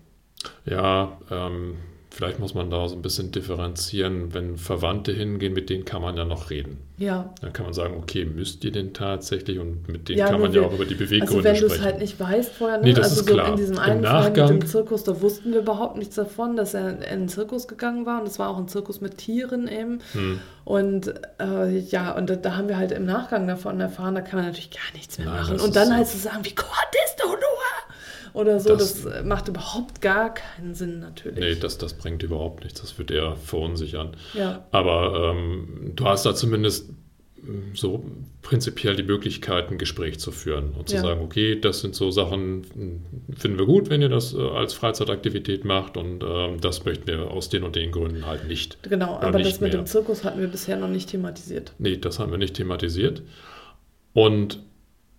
[0.64, 1.76] Ja, ähm,
[2.14, 4.34] vielleicht muss man da so ein bisschen differenzieren.
[4.34, 6.78] Wenn Verwandte hingehen, mit denen kann man ja noch reden.
[6.98, 7.32] Ja.
[7.40, 9.58] Dann kann man sagen, okay, müsst ihr denn tatsächlich?
[9.58, 11.66] Und mit denen Ja, kann man ja wir- auch über die Also Beweggründe wenn du
[11.66, 12.84] es halt nicht weißt vorher, ne?
[12.84, 13.48] Nee, das also ist so klar.
[13.48, 16.56] in diesem Im einen Fall mit Nachgang- dem Zirkus, da wussten wir überhaupt nichts davon,
[16.56, 19.66] dass er in den Zirkus gegangen war und es war auch ein Zirkus mit Tieren
[19.66, 19.98] eben.
[20.12, 20.38] Hm.
[20.64, 24.36] Und äh, ja, und da, da haben wir halt im Nachgang davon erfahren, da kann
[24.38, 25.60] man natürlich gar nichts mehr Nein, machen.
[25.60, 27.11] Und dann ist- halt zu sagen, wie konntest?
[28.34, 31.38] Oder so, das, Das- äh, macht überhaupt gar keinen Sinn natürlich.
[31.38, 32.80] Nee, das, das bringt überhaupt nichts.
[32.80, 34.16] Das wird eher verunsichern.
[34.34, 34.64] ja.
[34.70, 36.88] Aber ähm, du hast da zumindest
[37.46, 38.04] ähm, so
[38.40, 41.02] prinzipiell die Möglichkeit, ein Gespräch zu führen und zu Ja.
[41.02, 44.72] sagen, okay, das sind so Sachen, mh, finden wir gut, wenn ihr das äh, als
[44.74, 48.82] Freizeitaktivität macht und ähm, das möchten wir aus den und den Gründen halt nicht.
[48.84, 49.82] Genau, aber nicht das mit mehr.
[49.82, 51.72] dem Zirkus hatten wir bisher noch nicht thematisiert.
[51.78, 53.22] Nee, das haben wir nicht thematisiert.
[54.14, 54.60] Und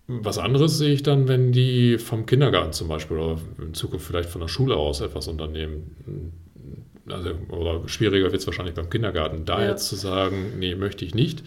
[0.06, 4.28] was anderes sehe ich dann, wenn die vom Kindergarten zum Beispiel oder in Zukunft vielleicht
[4.28, 6.32] von der Schule aus etwas unternehmen.
[7.08, 9.44] Also, oder schwieriger wird es wahrscheinlich beim Kindergarten.
[9.44, 9.70] Da Ja.
[9.70, 11.42] jetzt zu sagen, nee, möchte ich nicht,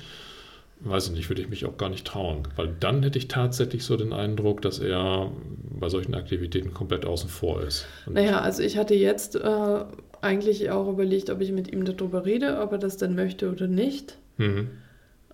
[0.81, 2.43] weiß ich nicht, würde ich mich auch gar nicht trauen.
[2.55, 5.31] Weil dann hätte ich tatsächlich so den Eindruck, dass er
[5.79, 7.85] bei solchen Aktivitäten komplett außen vor ist.
[8.05, 9.85] Und Naja, also ich hatte jetzt äh,
[10.21, 13.67] eigentlich auch überlegt, ob ich mit ihm darüber rede, ob er das denn möchte oder
[13.67, 14.17] nicht.
[14.37, 14.69] Mhm.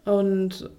[0.05, 0.69] Und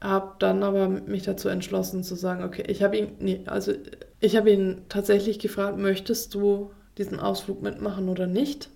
[0.00, 3.72] habe dann aber mich dazu entschlossen zu sagen, okay, ich habe ihn, nee, also
[4.20, 8.70] ich habe ihn tatsächlich gefragt, möchtest du diesen Ausflug mitmachen oder nicht?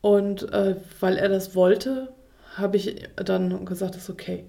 [0.00, 2.12] Und äh, weil er das wollte,
[2.56, 4.44] habe ich dann gesagt, ist okay.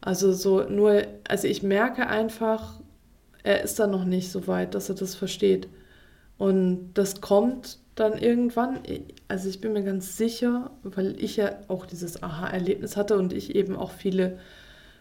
[0.00, 2.80] Also so nur, also ich merke einfach,
[3.42, 5.68] er ist da noch nicht so weit, dass er das versteht.
[6.36, 8.80] Und das kommt dann irgendwann.
[9.26, 13.56] Also ich bin mir ganz sicher, weil ich ja auch dieses Aha-Erlebnis hatte und ich
[13.56, 14.38] eben auch viele,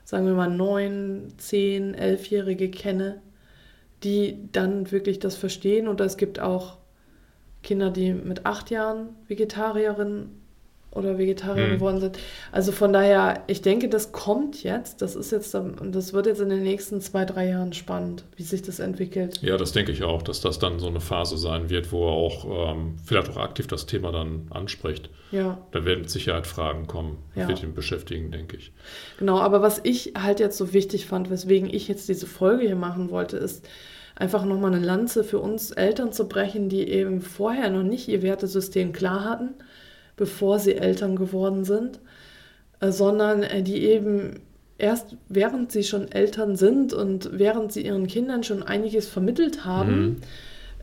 [0.03, 3.21] sagen wir mal, neun, zehn, elfjährige kenne,
[4.03, 5.87] die dann wirklich das verstehen.
[5.87, 6.77] Und es gibt auch
[7.61, 10.29] Kinder, die mit acht Jahren Vegetarierin
[10.95, 11.71] oder Vegetarier Mhm.
[11.73, 12.17] geworden sind.
[12.51, 15.01] Also von daher, ich denke, das kommt jetzt.
[15.01, 18.63] Das ist jetzt, das wird jetzt in den nächsten zwei, drei Jahren spannend, wie sich
[18.63, 19.39] das entwickelt.
[19.43, 22.13] Ja, das denke ich auch, dass das dann so eine Phase sein wird, wo er
[22.13, 25.09] auch ähm, vielleicht auch aktiv das Thema dann anspricht.
[25.31, 25.57] Ja.
[25.71, 27.47] Da werden mit Sicherheit Fragen kommen, Ja.
[27.47, 28.71] wird ihn beschäftigen, denke ich.
[29.19, 32.75] Genau, aber was ich halt jetzt so wichtig fand, weswegen ich jetzt diese Folge hier
[32.75, 33.67] machen wollte, ist
[34.15, 38.21] einfach nochmal eine Lanze für uns Eltern zu brechen, die eben vorher noch nicht ihr
[38.21, 39.49] Wertesystem klar hatten,
[40.15, 41.99] bevor sie Eltern geworden sind,
[42.79, 44.41] äh, sondern äh, die eben
[44.77, 49.91] erst während sie schon Eltern sind und während sie ihren Kindern schon einiges vermittelt haben,
[50.01, 50.17] Mhm.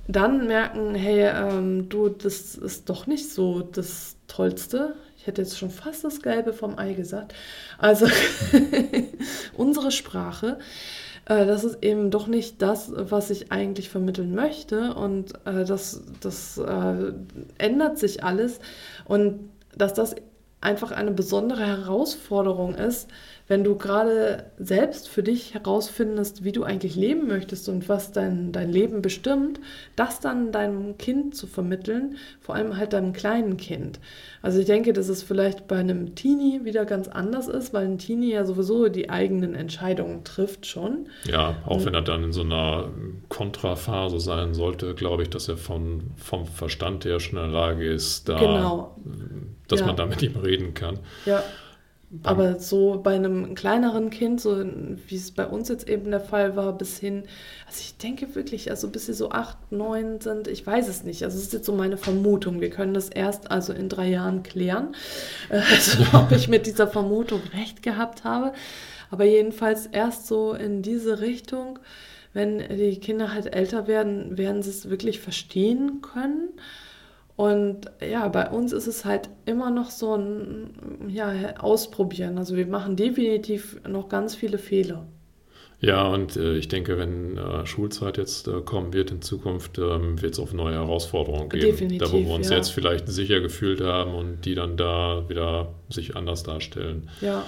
[0.09, 4.95] dann merken, hey, ähm, du, das ist doch nicht so das Tollste.
[5.19, 7.35] Ich hätte jetzt schon fast das Gelbe vom Ei gesagt.
[7.79, 8.07] Also
[9.57, 10.59] unsere Sprache,
[11.27, 14.95] äh, das ist eben doch nicht das, was ich eigentlich vermitteln möchte.
[14.95, 17.13] Und äh, das, das äh,
[17.59, 18.61] ändert sich alles.
[19.05, 20.15] Und dass das
[20.63, 23.11] einfach eine besondere Herausforderung ist,
[23.49, 28.53] wenn du gerade selbst für dich herausfindest, wie du eigentlich leben möchtest und was dein,
[28.53, 29.61] dein Leben bestimmt,
[29.97, 33.99] das dann deinem Kind zu vermitteln, vor allem halt deinem kleinen Kind.
[34.41, 37.99] Also ich denke, dass es vielleicht bei einem Teenie wieder ganz anders ist, weil ein
[37.99, 41.09] Teenie ja sowieso die eigenen Entscheidungen trifft schon.
[41.25, 42.89] Ja, auch wenn er dann in so einer
[43.29, 47.85] Kontraphase sein sollte, glaube ich, dass er von, vom Verstand her schon in der Lage
[47.85, 48.97] ist, da, Genau.
[49.73, 49.87] Dass Ja.
[49.87, 50.99] man da mit ihm reden kann.
[51.27, 51.43] Ja.
[52.25, 54.63] Aber so bei einem kleineren Kind, so
[55.09, 57.23] wie es bei uns jetzt eben der Fall war, bis hin,
[57.67, 61.23] also ich denke wirklich, also bis sie so acht, neun sind, ich weiß es nicht.
[61.25, 62.61] Also es ist jetzt so meine Vermutung.
[62.61, 64.95] Wir können das erst also in drei Jahren klären,
[65.49, 68.53] äh, also ob ich mit dieser Vermutung recht gehabt habe.
[69.11, 71.79] Aber jedenfalls erst so in diese Richtung,
[72.35, 76.51] wenn die Kinder halt älter werden, werden sie es wirklich verstehen können.
[77.37, 82.39] Und ja, bei uns ist es halt immer noch so ein ja, Ausprobieren.
[82.39, 85.07] Also wir machen definitiv noch ganz viele Fehler.
[85.81, 90.23] Ja, und äh, ich denke, wenn äh, Schulzeit jetzt äh, kommen wird in Zukunft, ähm,
[90.23, 91.67] wird es auf neue Herausforderungen geben.
[91.67, 92.57] Definitiv, da, wo wir uns ja.
[92.57, 97.11] jetzt vielleicht sicher gefühlt haben und die dann da wieder sich anders darstellen.
[97.21, 97.45] Ja,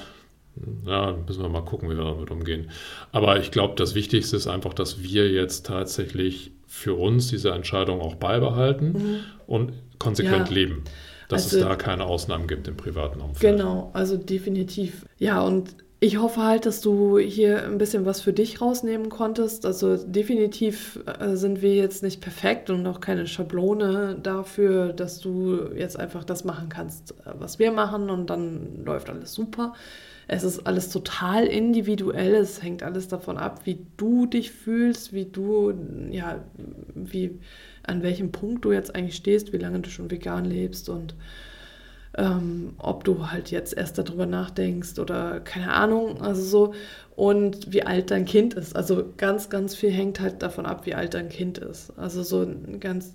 [0.84, 2.70] Ja, müssen wir mal gucken, wie wir damit umgehen.
[3.12, 8.00] Aber ich glaube, das Wichtigste ist einfach, dass wir jetzt tatsächlich für uns diese Entscheidung
[8.00, 10.56] auch beibehalten und konsequent Mhm.
[10.56, 10.62] Ja.
[10.62, 10.84] leben.
[11.28, 13.56] Dass Also- es da keine Ausnahmen gibt im privaten Umfeld.
[13.56, 15.06] genau, also definitiv.
[15.18, 19.64] Ja, und ich hoffe halt, dass du hier ein bisschen was für dich rausnehmen konntest.
[19.64, 25.70] Also definitiv äh, sind wir jetzt nicht perfekt und auch keine Schablone dafür, dass du
[25.74, 29.74] jetzt einfach das machen kannst, äh, was wir machen und dann läuft alles super.
[30.26, 32.34] Es ist alles total individuell.
[32.34, 35.74] Es hängt alles davon ab, wie du dich fühlst, wie du,
[36.10, 36.44] ja,
[36.94, 37.38] wie,
[37.82, 41.14] an welchem Punkt du jetzt eigentlich stehst, wie lange du schon vegan lebst und
[42.16, 46.74] ähm, ob du halt jetzt erst darüber nachdenkst oder keine Ahnung, also so.
[47.16, 48.74] Und wie alt dein Kind ist.
[48.74, 51.92] Also ganz, ganz viel hängt halt davon ab, wie alt dein Kind ist.
[51.96, 53.14] Also so ein ganz,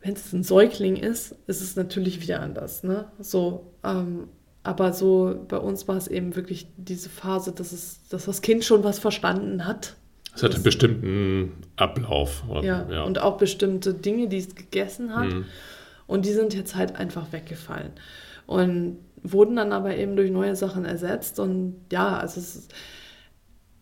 [0.00, 2.82] wenn es ein Säugling ist, ist es natürlich wieder anders.
[2.82, 3.06] Ne?
[3.20, 4.28] So, ähm,
[4.62, 8.64] aber so bei uns war es eben wirklich diese Phase, dass, es, dass das Kind
[8.64, 9.96] schon was verstanden hat.
[10.34, 12.44] Es hat einen bestimmten Ablauf.
[12.48, 15.32] Oder, ja, ja, und auch bestimmte Dinge, die es gegessen hat.
[15.32, 15.46] Mhm.
[16.06, 17.92] Und die sind jetzt halt einfach weggefallen.
[18.46, 21.38] Und wurden dann aber eben durch neue Sachen ersetzt.
[21.40, 22.68] Und ja, also es,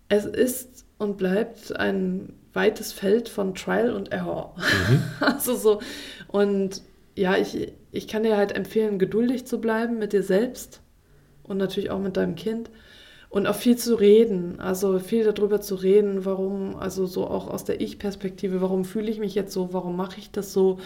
[0.09, 4.55] es ist und bleibt ein weites Feld von Trial und Error.
[4.57, 5.03] Mhm.
[5.21, 5.81] also so.
[6.29, 6.83] Und
[7.17, 10.81] ja, ich, ich kann dir halt empfehlen, geduldig zu bleiben mit dir selbst
[11.43, 12.71] und natürlich auch mit deinem Kind
[13.29, 17.65] und auch viel zu reden, also viel darüber zu reden, warum, also so auch aus
[17.65, 20.79] der Ich-Perspektive, warum fühle ich mich jetzt so, warum mache ich das so,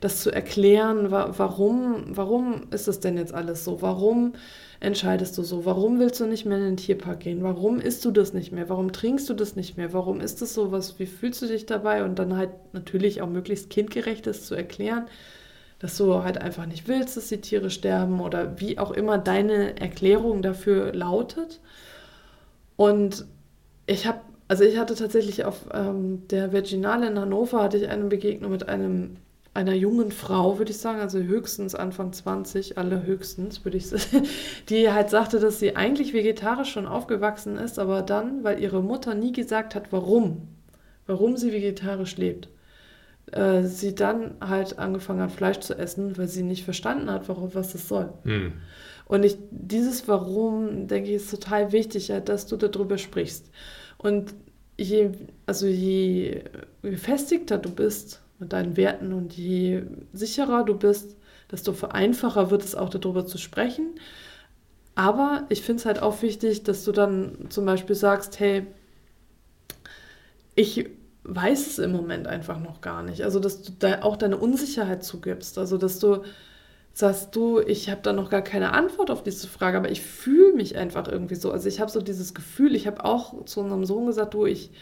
[0.00, 4.34] das zu erklären, wa warum, warum ist das denn jetzt alles so, warum
[4.80, 8.12] entscheidest du so, warum willst du nicht mehr in den Tierpark gehen, warum isst du
[8.12, 11.06] das nicht mehr, warum trinkst du das nicht mehr, warum ist das so, was, wie
[11.06, 12.04] fühlst du dich dabei?
[12.04, 15.06] Und dann halt natürlich auch möglichst kindgerechtes zu erklären,
[15.78, 19.80] dass du halt einfach nicht willst, dass die Tiere sterben oder wie auch immer deine
[19.80, 21.60] Erklärung dafür lautet.
[22.76, 23.26] Und
[23.86, 28.04] ich habe, also ich hatte tatsächlich auf ähm, der Virginale in Hannover hatte ich eine
[28.04, 29.16] Begegnung mit einem
[29.58, 34.24] einer jungen Frau, würde ich sagen, also höchstens Anfang 20, alle höchstens, würde ich sagen,
[34.68, 39.14] die halt sagte, dass sie eigentlich vegetarisch schon aufgewachsen ist, aber dann, weil ihre Mutter
[39.14, 40.46] nie gesagt hat, warum,
[41.06, 42.48] warum sie vegetarisch lebt,
[43.32, 47.54] äh, sie dann halt angefangen hat, Fleisch zu essen, weil sie nicht verstanden hat, warum,
[47.54, 48.12] was das soll.
[48.24, 48.52] Hm.
[49.06, 53.50] Und ich, dieses Warum, denke ich, ist total wichtig, dass du darüber sprichst.
[53.96, 54.34] Und
[54.76, 55.10] je,
[55.46, 56.42] also je
[56.82, 61.16] gefestigter du bist mit deinen Werten und je sicherer du bist,
[61.50, 63.94] desto einfacher wird es auch darüber zu sprechen.
[64.94, 68.66] Aber ich finde es halt auch wichtig, dass du dann zum Beispiel sagst, hey,
[70.54, 70.86] ich
[71.28, 73.22] weiß es im Moment einfach noch gar nicht.
[73.22, 75.58] Also, dass du da auch deine Unsicherheit zugibst.
[75.58, 76.22] Also, dass du
[76.98, 80.54] sagst du, ich habe da noch gar keine Antwort auf diese Frage, aber ich fühle
[80.54, 81.52] mich einfach irgendwie so.
[81.52, 84.72] Also ich habe so dieses Gefühl, ich habe auch zu unserem Sohn gesagt, du, ich,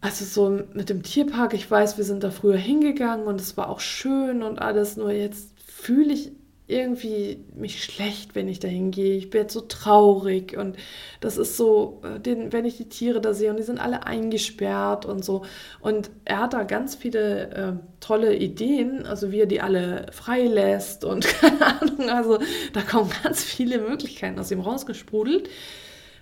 [0.00, 3.68] also so mit dem Tierpark, ich weiß, wir sind da früher hingegangen und es war
[3.68, 6.32] auch schön und alles, nur jetzt fühle ich
[6.68, 9.16] irgendwie mich schlecht, wenn ich da hingehe.
[9.16, 10.76] Ich werde so traurig und
[11.20, 14.04] das ist so, äh, den, wenn ich die Tiere da sehe und die sind alle
[14.04, 15.44] eingesperrt und so.
[15.80, 21.04] Und er hat da ganz viele äh, tolle Ideen, also wie er die alle freilässt
[21.04, 22.38] und keine Ahnung, also
[22.72, 25.48] da kommen ganz viele Möglichkeiten aus ihm rausgesprudelt,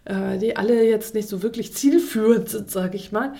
[0.04, 3.32] äh, die alle jetzt nicht so wirklich zielführend sind, sage ich mal.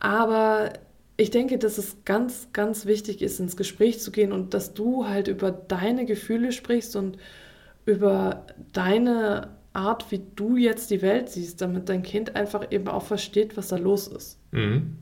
[0.00, 0.72] Aber
[1.16, 5.06] ich denke, dass es ganz, ganz wichtig ist, ins Gespräch zu gehen und dass du
[5.06, 7.18] halt über deine Gefühle sprichst und
[7.84, 13.04] über deine Art, wie du jetzt die Welt siehst, damit dein Kind einfach eben auch
[13.04, 14.38] versteht, was da los ist.
[14.52, 14.98] Mhm.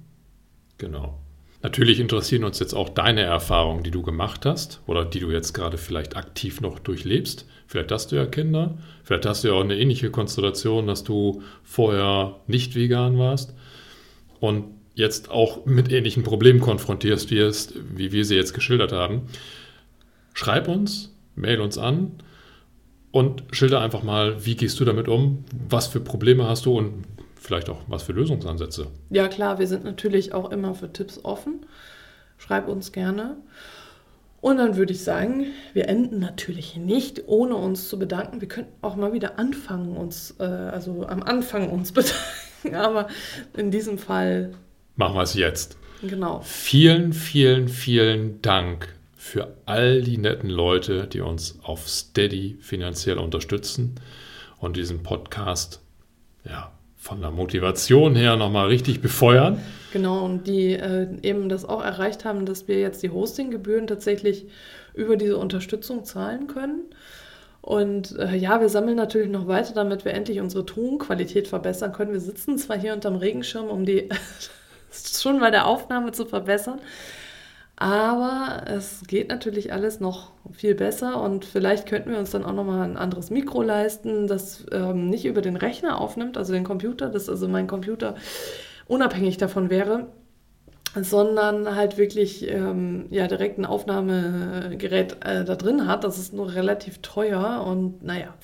[0.78, 1.18] Genau.
[1.62, 5.52] Natürlich interessieren uns jetzt auch deine Erfahrungen, die du gemacht hast oder die du jetzt
[5.52, 7.46] gerade vielleicht aktiv noch durchlebst.
[7.66, 11.42] Vielleicht hast du ja Kinder, vielleicht hast du ja auch eine ähnliche Konstellation, dass du
[11.62, 13.54] vorher nicht vegan warst.
[14.40, 19.22] Und jetzt auch mit ähnlichen Problemen konfrontierst wie wir sie jetzt geschildert haben,
[20.34, 22.22] schreib uns, mail uns an
[23.10, 27.04] und schilder einfach mal, wie gehst du damit um, was für Probleme hast du und
[27.36, 28.88] vielleicht auch was für Lösungsansätze.
[29.10, 31.66] Ja klar, wir sind natürlich auch immer für Tipps offen.
[32.36, 33.36] Schreib uns gerne.
[34.40, 38.40] Und dann würde ich sagen, wir enden natürlich nicht, ohne uns zu bedanken.
[38.40, 42.74] Wir könnten auch mal wieder anfangen, uns, äh, also am Anfang uns bedanken.
[42.74, 43.08] Aber
[43.56, 44.52] in diesem Fall
[45.00, 45.76] machen wir es jetzt.
[46.02, 46.42] Genau.
[46.44, 53.96] Vielen, vielen, vielen Dank für all die netten Leute, die uns auf Steady finanziell unterstützen
[54.58, 55.80] und diesen Podcast
[56.44, 59.60] ja, von der Motivation her nochmal richtig befeuern.
[59.92, 64.46] Genau, und die äh, eben das auch erreicht haben, dass wir jetzt die Hostinggebühren tatsächlich
[64.94, 66.82] über diese Unterstützung zahlen können.
[67.62, 72.12] Und äh, ja, wir sammeln natürlich noch weiter, damit wir endlich unsere Tonqualität verbessern können.
[72.12, 74.08] Wir sitzen zwar hier unterm Regenschirm, um die
[74.92, 76.80] schon bei der Aufnahme zu verbessern.
[77.76, 82.52] Aber es geht natürlich alles noch viel besser und vielleicht könnten wir uns dann auch
[82.52, 87.08] nochmal ein anderes Mikro leisten, das ähm, nicht über den Rechner aufnimmt, also den Computer,
[87.08, 88.16] dass also mein Computer
[88.86, 90.08] unabhängig davon wäre,
[90.94, 96.04] sondern halt wirklich ähm, ja, direkt ein Aufnahmegerät äh, da drin hat.
[96.04, 98.34] Das ist nur relativ teuer und naja.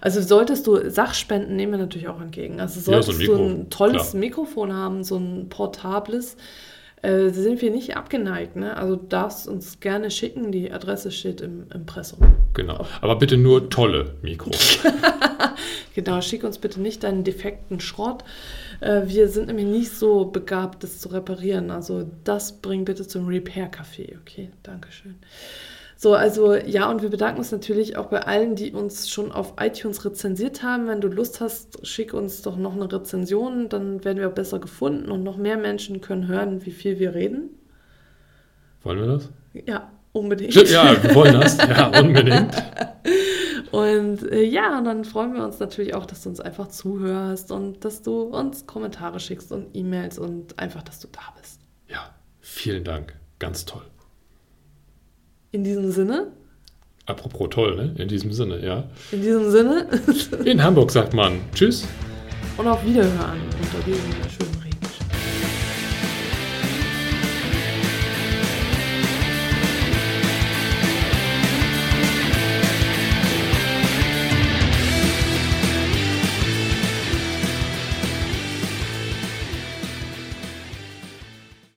[0.00, 2.60] Also solltest du Sachspenden nehmen wir natürlich auch entgegen.
[2.60, 4.20] Also solltest ja, so ein Mikro, du ein tolles klar.
[4.20, 6.36] Mikrofon haben, so ein portables,
[7.02, 8.54] äh, sind wir nicht abgeneigt.
[8.56, 8.76] Ne?
[8.76, 12.18] Also darfst uns gerne schicken, die Adresse steht im Impressum.
[12.54, 14.78] Genau, aber bitte nur tolle Mikros.
[16.04, 18.22] genau, schick uns bitte nicht deinen defekten Schrott.
[18.80, 21.72] Äh, wir sind nämlich nicht so begabt, das zu reparieren.
[21.72, 24.16] Also das bring bitte zum Repair-Café.
[24.20, 25.16] Okay, Dankeschön.
[25.96, 29.54] So, also ja, und wir bedanken uns natürlich auch bei allen, die uns schon auf
[29.58, 30.86] iTunes rezensiert haben.
[30.86, 35.10] Wenn du Lust hast, schick uns doch noch eine Rezension, dann werden wir besser gefunden
[35.10, 37.50] und noch mehr Menschen können hören, wie viel wir reden.
[38.84, 39.28] Wollen wir das?
[39.66, 40.54] Ja, unbedingt.
[40.54, 41.56] Ja, wir wollen das.
[41.56, 42.54] Ja, unbedingt.
[43.72, 47.50] Und äh, ja, und dann freuen wir uns natürlich auch, dass du uns einfach zuhörst
[47.52, 51.60] und dass du uns Kommentare schickst und E-Mails und einfach, dass du da bist.
[51.88, 53.14] Ja, vielen Dank.
[53.38, 53.82] Ganz toll.
[55.50, 56.32] In diesem Sinne.
[57.06, 57.94] Apropos toll, ne?
[57.96, 58.84] In diesem Sinne, ja.
[59.12, 59.88] In diesem Sinne.
[60.44, 61.86] In Hamburg sagt man Tschüss.
[62.58, 64.47] Und auf Wiederhören unter diesem schönen